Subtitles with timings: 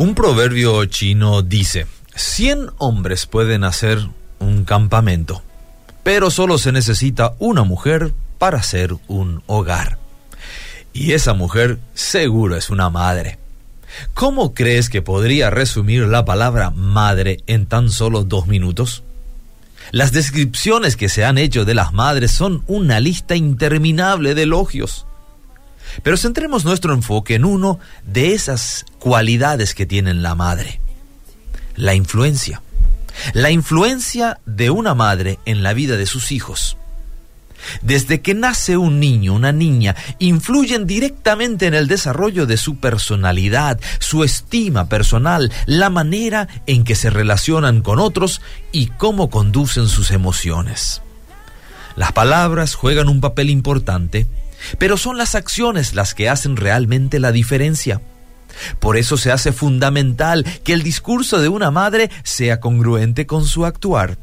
[0.00, 3.98] Un proverbio chino dice, 100 hombres pueden hacer
[4.38, 5.42] un campamento,
[6.02, 9.98] pero solo se necesita una mujer para hacer un hogar.
[10.94, 13.38] Y esa mujer seguro es una madre.
[14.14, 19.02] ¿Cómo crees que podría resumir la palabra madre en tan solo dos minutos?
[19.90, 25.04] Las descripciones que se han hecho de las madres son una lista interminable de elogios.
[26.02, 30.80] Pero centremos nuestro enfoque en uno de esas cualidades que tiene la madre.
[31.74, 32.62] La influencia.
[33.32, 36.76] La influencia de una madre en la vida de sus hijos.
[37.82, 43.78] Desde que nace un niño, una niña, influyen directamente en el desarrollo de su personalidad,
[43.98, 48.40] su estima personal, la manera en que se relacionan con otros
[48.72, 51.02] y cómo conducen sus emociones.
[51.96, 54.26] Las palabras juegan un papel importante
[54.78, 58.00] pero son las acciones las que hacen realmente la diferencia.
[58.78, 63.66] Por eso se hace fundamental que el discurso de una madre sea congruente con su
[63.66, 64.18] actuar.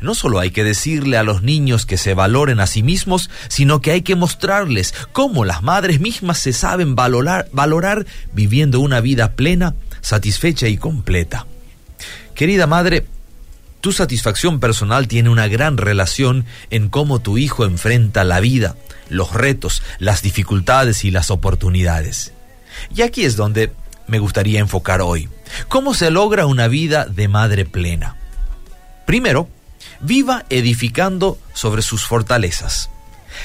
[0.00, 3.80] No solo hay que decirle a los niños que se valoren a sí mismos, sino
[3.80, 9.32] que hay que mostrarles cómo las madres mismas se saben valorar, valorar viviendo una vida
[9.32, 11.46] plena, satisfecha y completa.
[12.34, 13.06] Querida madre,
[13.80, 18.76] tu satisfacción personal tiene una gran relación en cómo tu hijo enfrenta la vida,
[19.08, 22.32] los retos, las dificultades y las oportunidades.
[22.94, 23.72] Y aquí es donde
[24.06, 25.28] me gustaría enfocar hoy.
[25.68, 28.16] ¿Cómo se logra una vida de madre plena?
[29.06, 29.48] Primero,
[30.00, 32.90] viva edificando sobre sus fortalezas.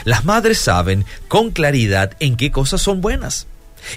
[0.05, 3.47] Las madres saben con claridad en qué cosas son buenas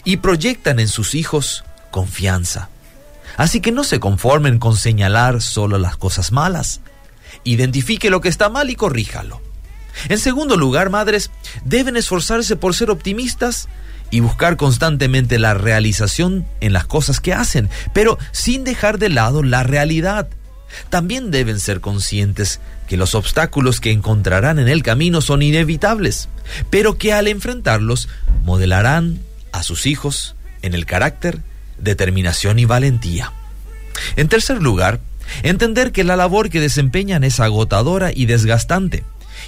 [0.05, 2.69] y proyectan en sus hijos confianza.
[3.37, 6.81] Así que no se conformen con señalar solo las cosas malas.
[7.45, 9.41] Identifique lo que está mal y corríjalo.
[10.09, 11.31] En segundo lugar, madres
[11.65, 13.69] deben esforzarse por ser optimistas
[14.11, 19.43] y buscar constantemente la realización en las cosas que hacen, pero sin dejar de lado
[19.43, 20.29] la realidad.
[20.91, 26.29] También deben ser conscientes que los obstáculos que encontrarán en el camino son inevitables,
[26.71, 28.09] pero que al enfrentarlos
[28.45, 29.21] modelarán
[29.53, 31.41] a sus hijos en el carácter,
[31.79, 33.33] determinación y valentía.
[34.17, 35.01] En tercer lugar,
[35.43, 39.05] entender que la labor que desempeñan es agotadora y desgastante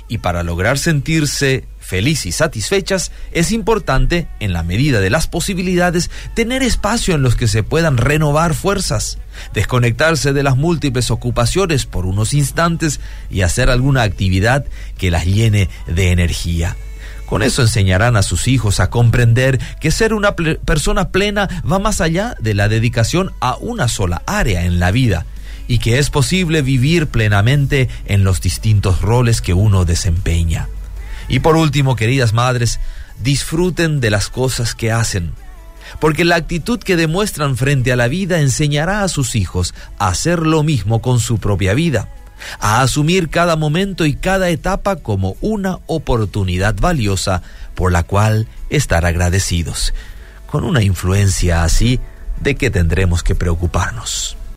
[0.08, 6.10] y para lograr sentirse feliz y satisfechas es importante, en la medida de las posibilidades,
[6.34, 9.18] tener espacio en los que se puedan renovar fuerzas,
[9.54, 13.00] desconectarse de las múltiples ocupaciones por unos instantes
[13.30, 14.66] y hacer alguna actividad
[14.98, 16.76] que las llene de energía.
[17.24, 22.00] Con eso enseñarán a sus hijos a comprender que ser una persona plena va más
[22.00, 25.26] allá de la dedicación a una sola área en la vida
[25.68, 30.66] y que es posible vivir plenamente en los distintos roles que uno desempeña.
[31.28, 32.80] Y por último, queridas madres,
[33.22, 35.32] disfruten de las cosas que hacen,
[36.00, 40.40] porque la actitud que demuestran frente a la vida enseñará a sus hijos a hacer
[40.40, 42.08] lo mismo con su propia vida,
[42.60, 47.42] a asumir cada momento y cada etapa como una oportunidad valiosa
[47.74, 49.92] por la cual estar agradecidos.
[50.46, 52.00] Con una influencia así,
[52.40, 54.38] ¿de qué tendremos que preocuparnos?